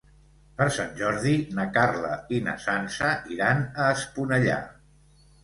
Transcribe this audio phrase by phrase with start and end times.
[0.59, 4.59] Per Sant Jordi na Carla i na Sança iran a Esponellà.